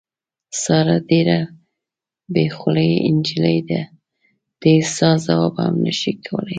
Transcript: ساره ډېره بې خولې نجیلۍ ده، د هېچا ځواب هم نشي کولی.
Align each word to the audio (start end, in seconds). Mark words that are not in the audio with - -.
ساره 0.61 0.97
ډېره 1.09 1.37
بې 2.33 2.45
خولې 2.57 2.89
نجیلۍ 3.15 3.59
ده، 3.69 3.81
د 4.59 4.61
هېچا 4.75 5.09
ځواب 5.25 5.53
هم 5.63 5.75
نشي 5.85 6.13
کولی. 6.25 6.49